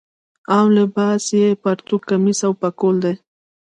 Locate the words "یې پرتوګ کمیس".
1.39-2.39